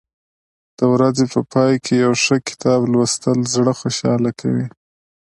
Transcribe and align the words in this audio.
د 0.77 0.79
ورځې 0.93 1.25
په 1.33 1.39
پای 1.51 1.73
کې 1.83 1.93
یو 2.03 2.13
ښه 2.23 2.35
کتاب 2.49 2.81
لوستل 2.93 3.39
زړه 3.55 3.71
خوشحاله 3.79 4.31
کوي. 4.39 4.67